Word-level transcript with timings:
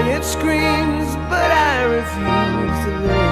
Quiet 0.00 0.24
screams, 0.24 1.14
but 1.28 1.50
I 1.50 1.82
refuse 1.84 2.84
to 2.86 3.00
listen. 3.00 3.29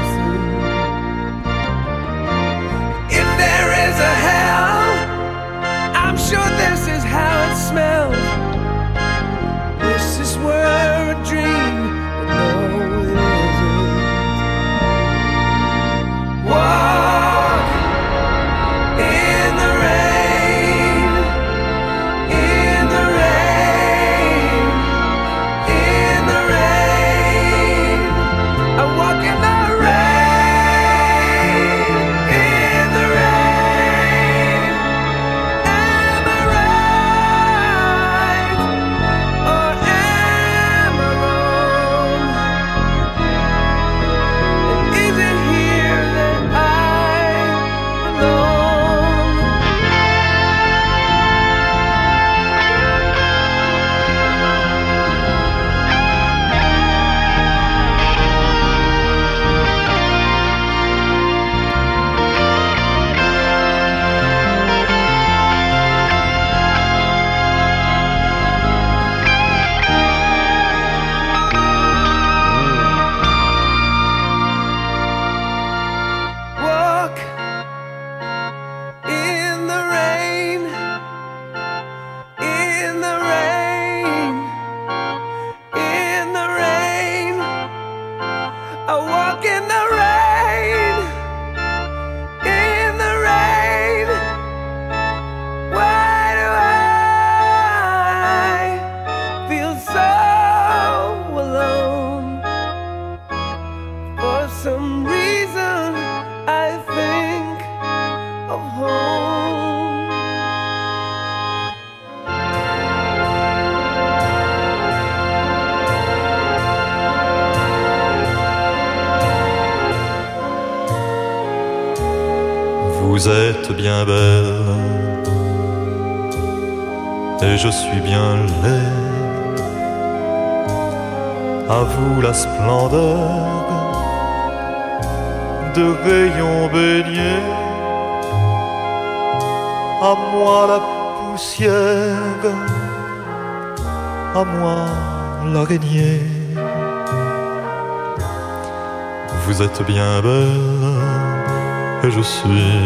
Suis 152.28 152.78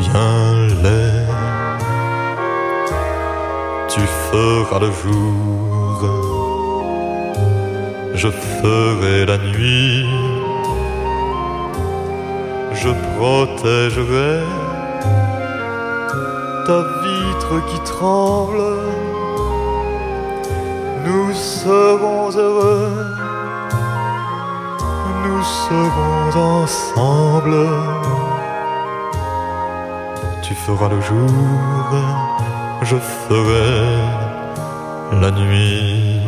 bien 0.00 0.42
laid. 0.82 1.28
Tu 3.92 4.00
feras 4.30 4.80
le 4.86 4.90
jour, 5.02 5.98
je 8.14 8.28
ferai 8.28 9.26
la 9.26 9.38
nuit, 9.52 10.06
je 12.80 12.90
protégerai 13.16 14.34
ta 16.66 16.78
vitre 17.04 17.54
qui 17.68 17.78
tremble. 17.92 18.62
Nous 21.06 21.34
serons 21.34 22.30
heureux, 22.44 22.92
nous 25.24 25.42
serons 25.68 26.62
ensemble. 26.62 28.11
Tu 30.52 30.58
feras 30.66 30.90
le 30.90 31.00
jour, 31.00 31.30
je 32.82 32.96
ferai 32.96 33.72
la 35.22 35.30
nuit. 35.30 36.20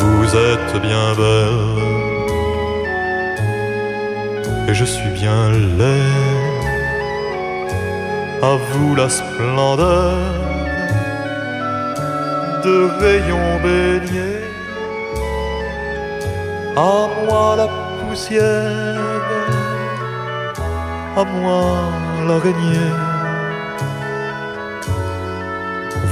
Vous 0.00 0.24
êtes 0.50 0.74
bien 0.80 1.08
belle 1.20 1.82
et 4.66 4.72
je 4.72 4.86
suis 4.86 5.10
bien 5.10 5.50
laid. 5.78 6.62
À 8.50 8.54
vous 8.70 8.94
la 8.94 9.10
splendeur 9.10 10.16
de 12.64 12.76
rayons 13.02 13.54
baignés, 13.62 14.44
à 16.76 17.08
moi 17.26 17.56
la 17.56 17.68
poussière, 17.98 19.11
à 21.16 21.24
moi 21.24 21.90
l'araignée. 22.26 22.92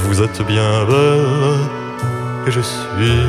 Vous 0.03 0.21
êtes 0.21 0.41
bien 0.45 0.85
belle 0.85 1.67
et 2.47 2.51
je 2.51 2.61
suis 2.61 3.19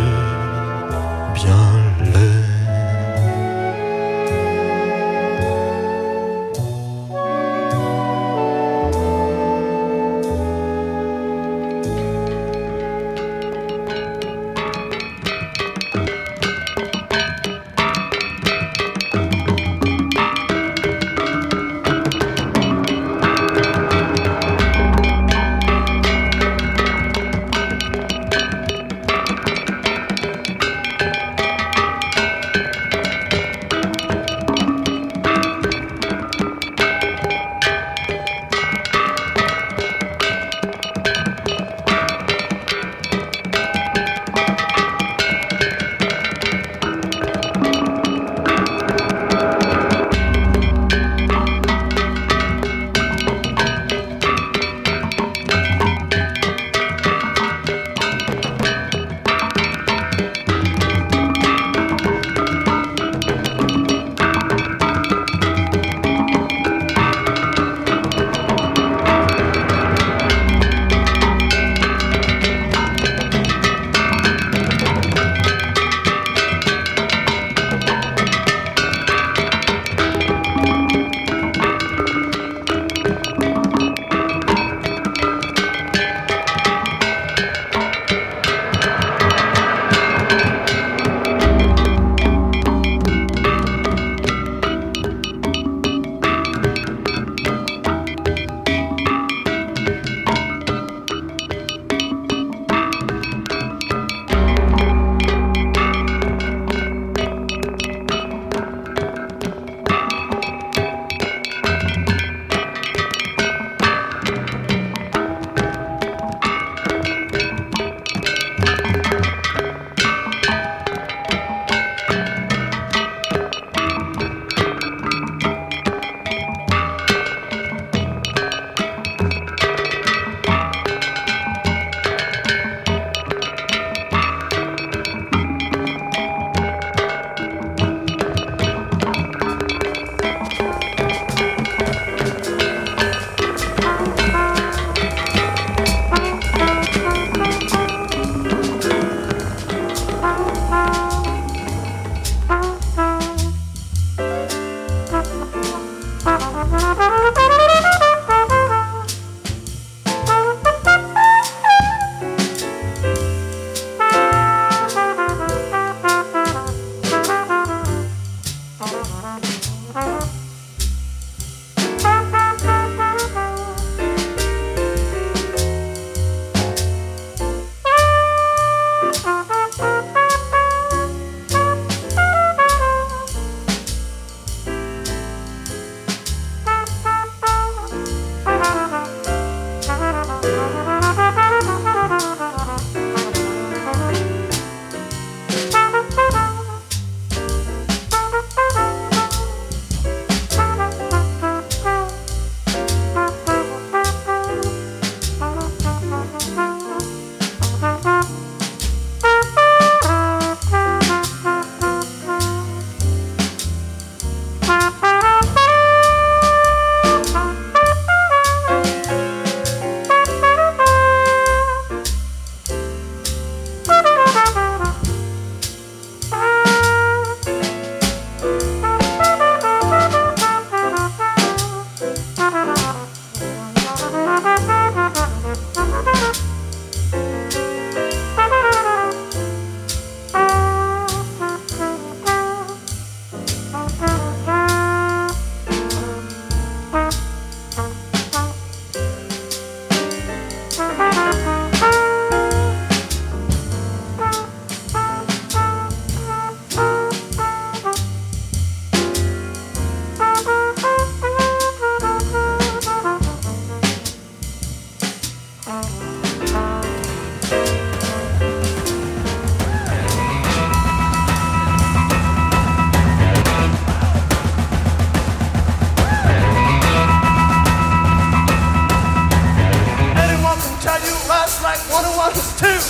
One 281.92 282.04
who 282.08 282.16
was 282.16 282.32
is 282.40 282.48
two. 282.56 282.80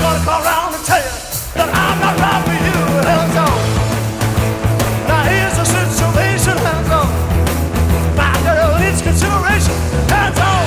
Gonna 0.00 0.24
call 0.24 0.40
around 0.40 0.72
and 0.72 0.84
tell 0.88 0.96
you 0.96 1.12
that 1.60 1.68
I'm 1.68 1.96
not 2.00 2.16
right 2.16 2.40
for 2.40 2.56
you. 2.56 2.80
Hands 3.04 3.36
on. 3.36 3.58
Now 5.04 5.28
here's 5.28 5.52
the 5.60 5.66
situation. 5.68 6.56
Hands 6.56 6.88
on. 6.88 7.04
My 8.16 8.32
girl 8.40 8.80
needs 8.80 9.04
consideration. 9.04 9.76
Hands 10.08 10.40
on. 10.40 10.64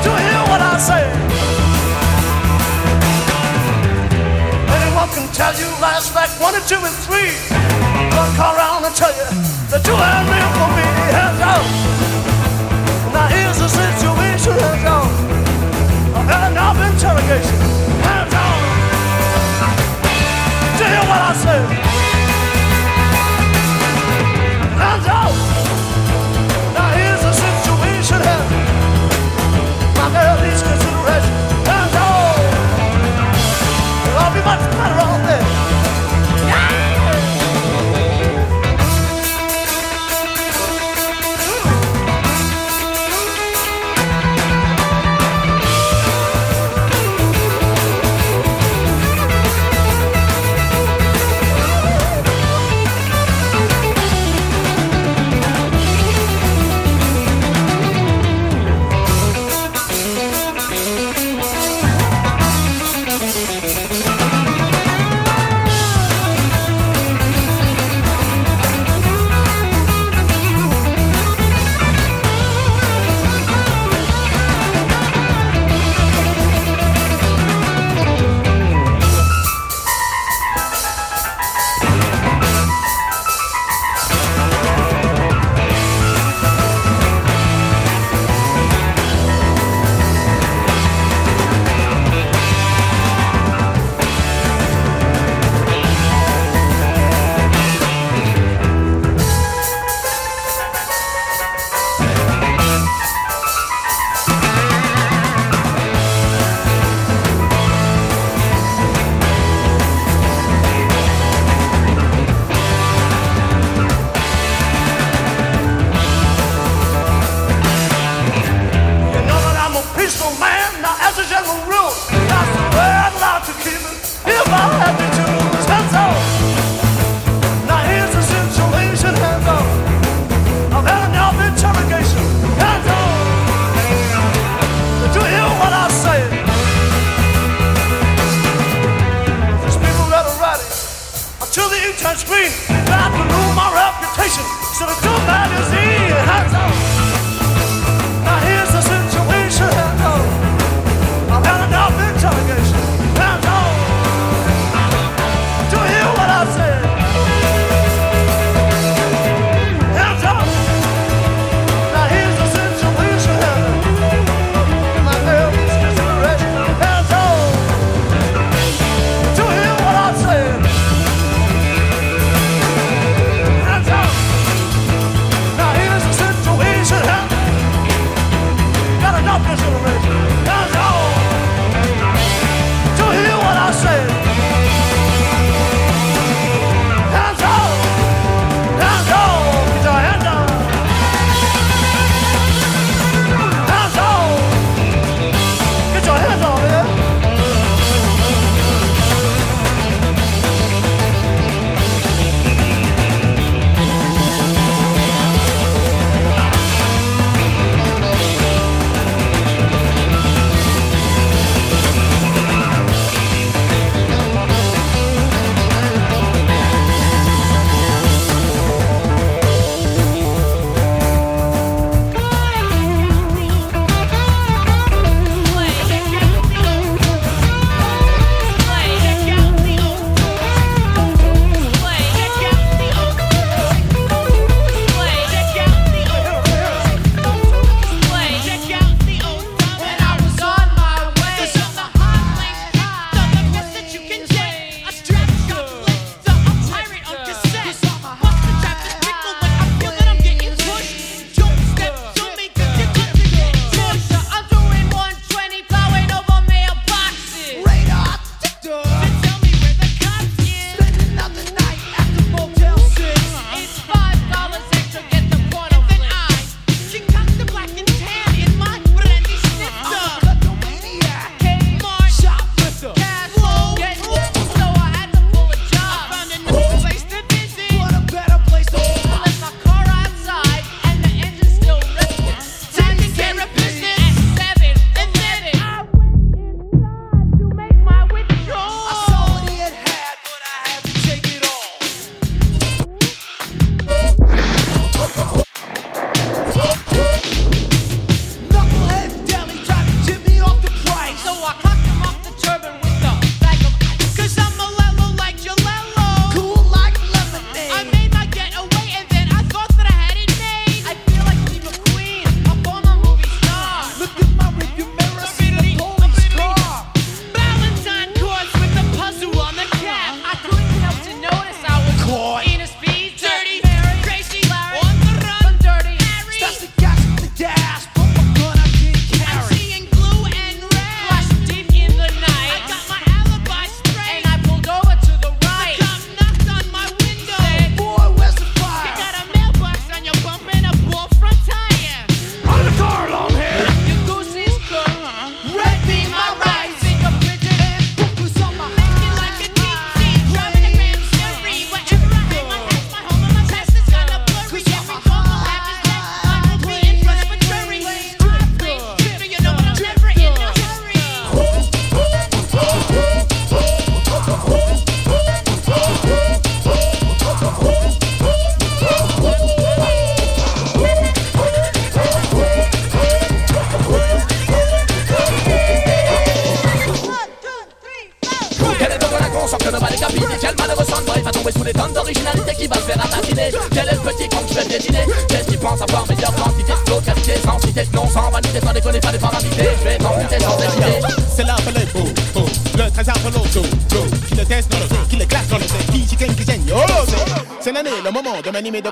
Do 0.00 0.08
you 0.16 0.32
hear 0.32 0.44
what 0.48 0.64
I 0.64 0.80
say? 0.80 1.04
Anyone 4.64 5.12
can 5.12 5.28
tell 5.36 5.52
you 5.60 5.68
last 5.84 6.16
like 6.16 6.32
one 6.40 6.56
and 6.56 6.64
two 6.64 6.80
and 6.80 6.96
three. 7.04 7.36
Gonna 8.16 8.32
call 8.32 8.56
around 8.56 8.88
and 8.88 8.96
tell 8.96 9.12
you 9.12 9.28
that 9.68 9.84
you 9.84 9.92
ain't 9.92 10.24
real 10.24 10.50
for 10.56 10.70
me. 10.72 10.88
Hands 11.12 11.40
on. 11.52 11.64
Now 13.12 13.28
here's 13.28 13.60
the 13.60 13.68
situation. 13.68 14.56
Hands 14.56 14.88
on 14.88 14.99
interrogation. 17.02 18.19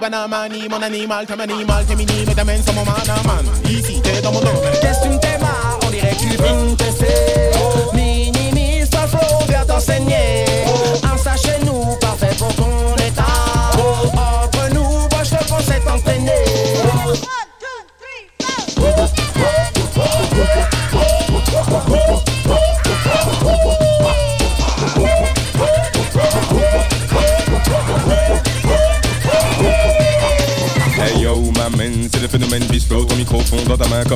Moment 0.00 0.26
de 0.26 0.28
m'animer 0.28 0.64
de 0.64 0.68
banamani 0.68 0.68
Mon 0.68 0.82
animal, 0.82 1.26
t'es 1.26 1.40
animal, 1.40 1.84
t'es 1.86 1.96
minime, 1.96 2.34
t'amènes 2.34 2.62
sur 2.62 2.72
mon 2.74 2.84
manaman 2.84 3.44
Ici, 3.68 4.00
t'es 4.02 4.20
dans 4.20 4.32
mon 4.32 4.40
domaine 4.40 4.78
Qu'est-ce 4.80 5.00
que 5.00 5.12
tu 5.12 5.20
t'es 5.20 5.38
marre, 5.38 5.78
on 5.86 5.90
dirait 5.90 6.10
que 6.10 6.20
tu 6.20 6.28
viens 6.28 7.37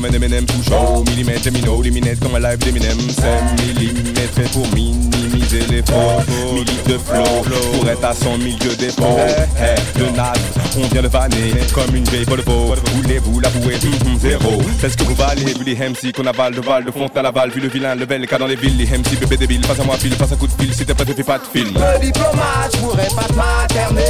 comme 0.03 0.15
un 0.15 0.23
M&M 0.23 0.45
tout 0.47 0.63
chaud 0.69 1.05
Millimètre, 1.09 1.45
gemino, 1.45 1.83
luminette 1.83 2.21
comme 2.21 2.35
un 2.35 2.41
live 2.41 2.59
d'Eminem. 2.59 2.99
5 3.11 3.61
millimètres 3.61 4.35
fait 4.35 4.51
pour 4.53 4.67
minimiser 4.75 5.61
les 5.71 5.83
fautes 5.83 6.27
Millilitres 6.29 6.89
de 6.89 6.99
flow 6.99 7.43
pour 7.73 7.89
être 7.89 8.05
à 8.05 8.15
son 8.15 8.37
milieu 8.39 8.75
des 8.79 8.89
pots 8.89 9.19
Hey, 9.59 9.77
le 9.99 10.11
nas, 10.17 10.33
on 10.77 10.87
vient 10.89 11.03
de 11.03 11.09
vanner. 11.09 11.53
Comme 11.75 11.95
une 11.95 12.05
vieille 12.05 12.25
Volvo 12.25 12.75
Voulez-vous 12.95 13.41
l'avouer, 13.41 13.75
hum, 13.75 14.13
hum, 14.13 14.19
zéro? 14.19 14.63
C'est 14.81 14.91
ce 14.91 14.97
que 14.97 15.05
vous 15.05 15.15
valez, 15.15 15.45
vu 15.45 15.65
les 15.65 15.77
MC 15.77 16.13
qu'on 16.15 16.27
avale 16.27 16.55
de 16.55 16.61
Val, 16.61 16.85
de 16.85 16.91
fond 16.91 17.09
à 17.15 17.23
Laval. 17.23 17.51
Vu 17.51 17.61
le 17.61 17.69
vilain, 17.69 17.95
le 17.95 18.07
bel 18.07 18.27
cas 18.27 18.39
dans 18.39 18.47
les 18.47 18.57
villes, 18.57 18.77
les 18.77 18.87
MC 18.87 19.19
bébé 19.21 19.37
débile. 19.37 19.61
Passe 19.61 19.81
à 19.81 19.85
moi 19.85 19.97
fil, 19.97 20.15
passe 20.17 20.33
un 20.33 20.37
coup 20.37 20.47
de 20.47 20.53
fil, 20.53 20.75
si 20.75 20.85
t'es 20.85 20.95
pas 20.95 21.05
te 21.05 21.13
fais 21.13 21.23
pas 21.23 21.39
de 21.39 21.45
film 21.45 21.75
Le 21.75 22.01
diplomate, 22.01 22.73
je 22.75 22.79
pourrais 22.79 23.09
pas 23.15 23.25
te 23.25 23.35
materner. 23.35 24.03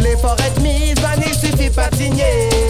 L'effort 0.00 0.36
est 0.40 0.60
mis, 0.60 0.94
vanille, 0.94 1.34
suffit 1.34 1.70
pas 1.70 1.88
de 1.88 1.96
signer 1.96 2.65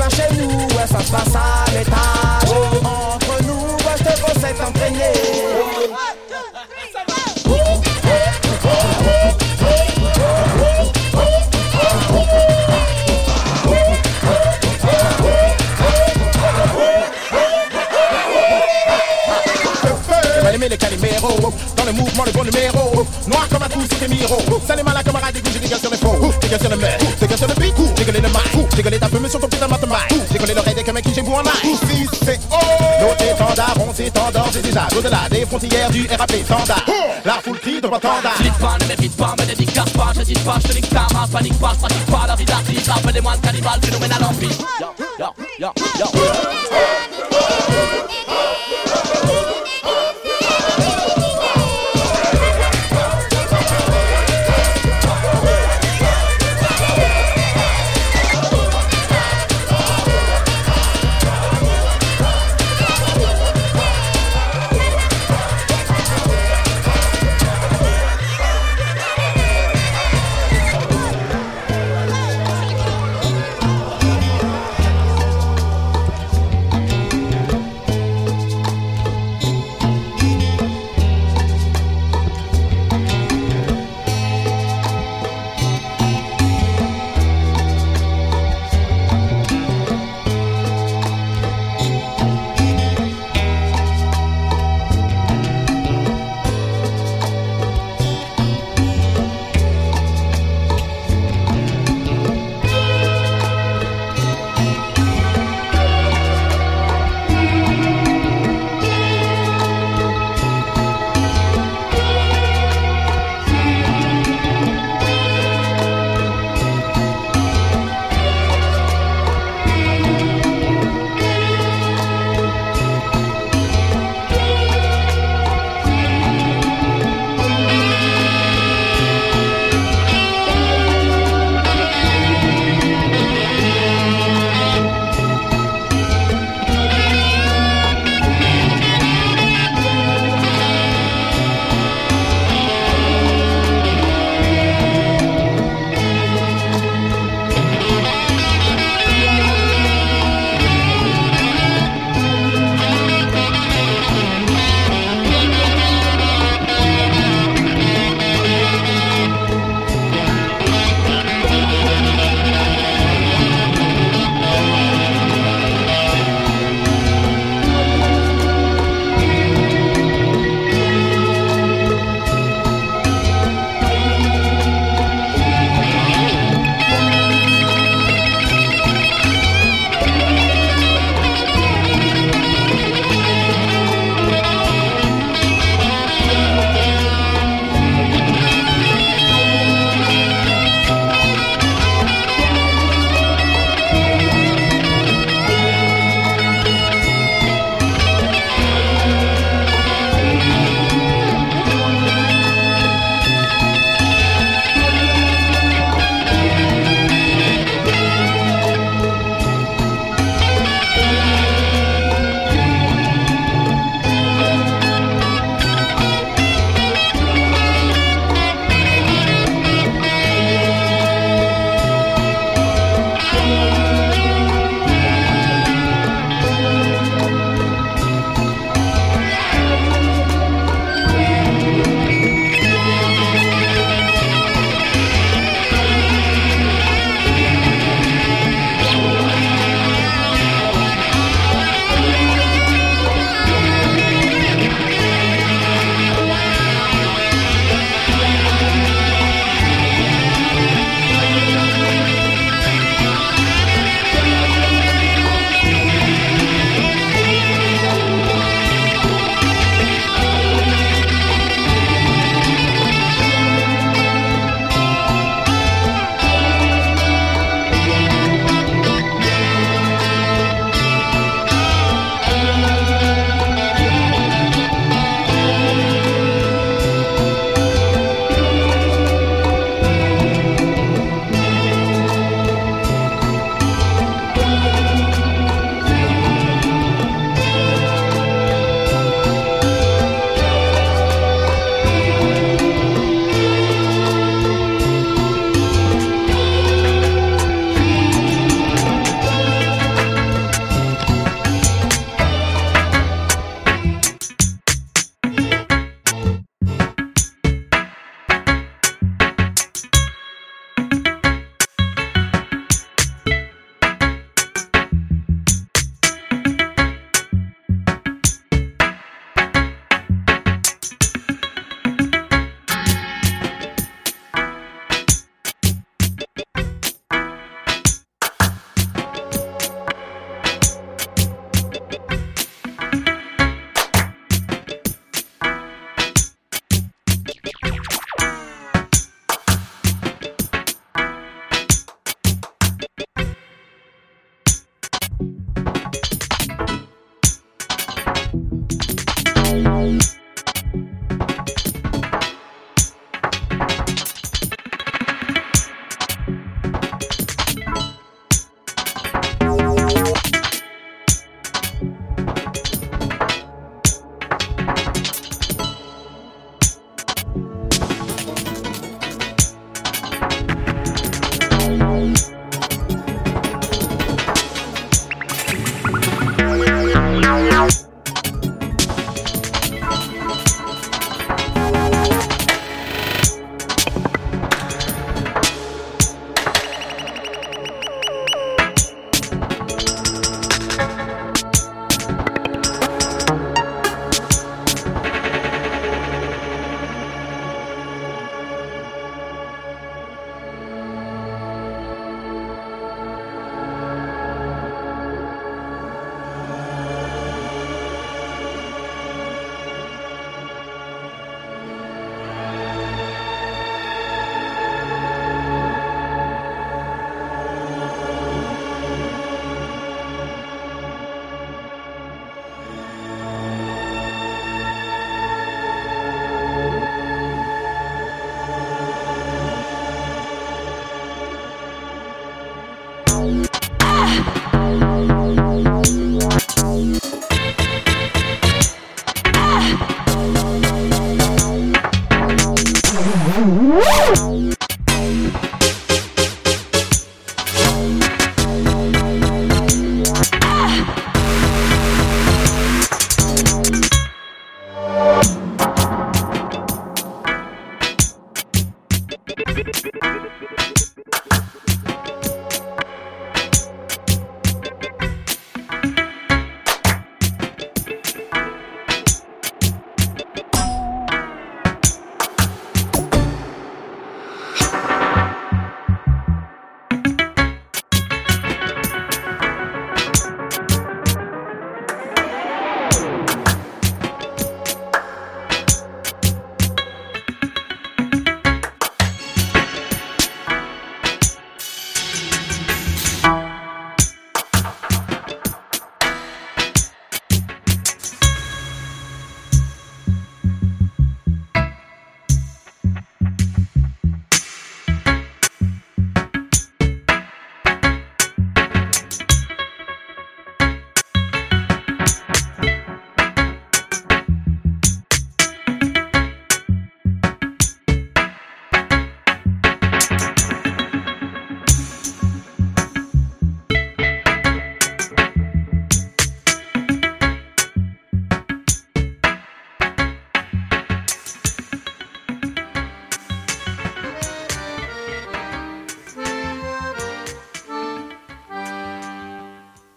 Par 0.00 0.10
chez 0.10 0.34
nous, 0.34 0.48
ouais, 0.48 0.86
ça 0.90 0.98
se 1.00 1.12
passe 1.12 1.34
à 1.34 1.70
l'étage. 1.72 2.50
Entre 2.82 3.42
nous, 3.42 3.66
moi 3.84 3.92
je 3.98 4.04
te 4.04 4.20
conseille 4.22 4.54
t'entraîner 4.54 5.12
aimé 20.54 20.68
les 20.68 20.76
caliméros. 20.76 21.52
Dans 21.76 21.84
le 21.84 21.92
mouvement, 21.92 22.24
le 22.24 22.32
bon 22.32 22.44
numéro. 22.44 23.06
Noir 23.26 23.48
comme 23.48 23.62
un 23.62 23.68
trou, 23.68 23.80
c'était 23.90 24.08
miro 24.08 24.38
Ça 24.66 24.76
les 24.76 24.82
mal 24.82 24.96
à 24.96 25.02
camarade, 25.02 25.34
des 25.34 25.40
coups, 25.40 25.54
j'ai 25.54 25.60
des 25.60 25.68
gars 25.68 25.78
sur 25.78 25.90
les 25.90 25.96
faux 25.96 26.16
Des 26.40 26.48
gars 26.48 26.58
sur 26.58 26.70
le 26.70 26.76
mer, 26.76 26.98
collé 30.40 30.54
l'oreille 30.54 30.74
des 30.74 30.92
mecs 30.92 31.04
qui 31.04 31.14
j'ai 31.14 31.22
vous 31.22 31.32
en 31.32 31.42
main 31.42 31.50
Ici 31.62 32.08
c'est 32.24 32.40
oh 32.50 32.56
Nos 33.00 33.14
étendards, 33.24 33.76
on 33.86 33.94
s'étend 33.94 34.30
d'ores 34.30 34.56
et 34.56 34.62
déjà 34.62 34.88
Au-delà 34.96 35.28
des 35.30 35.46
frontières 35.46 35.90
du 35.90 36.08
RAP 36.08 36.32
standard 36.44 36.84
La 37.24 37.34
foule 37.34 37.58
crie 37.58 37.80
de 37.80 37.86
l'entendard 37.86 38.34
Flippe 38.36 38.58
pas, 38.58 38.76
ne 38.80 38.86
mérite 38.86 39.16
pas, 39.16 39.34
me 39.38 39.46
dédicace 39.46 39.90
pas, 39.90 40.12
dis 40.24 40.34
pas, 40.34 40.56
je 40.62 40.68
te 40.68 40.74
nique 40.74 40.88
ta 40.88 41.06
race, 41.14 41.30
panique 41.30 41.58
pas, 41.58 41.72
je 41.74 42.12
pas 42.12 42.26
la 42.26 42.36
vie 42.36 42.44
d'artiste, 42.44 42.88
rappelez-moi 42.88 43.32
le 43.34 43.46
cannibale, 43.46 43.80
phénoménal 43.82 44.24
en 44.24 44.34
piste. 44.34 44.64
Yo, 44.80 44.86
yo, 45.18 45.26
yo, 45.58 45.72
yo. 45.98 46.59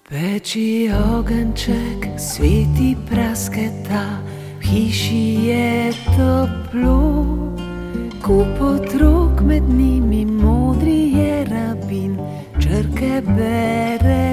Peči 0.03 0.91
ogenček, 0.91 2.19
sveti 2.19 2.91
prasketa, 3.07 4.19
v 4.59 4.63
hiši 4.67 5.47
je 5.47 5.93
toplo. 6.11 7.23
Kup 8.19 8.59
otrok 8.59 9.39
med 9.47 9.63
njimi 9.63 10.25
modri 10.25 11.15
je 11.15 11.47
rabin, 11.47 12.19
črke 12.59 13.23
bere. 13.23 14.32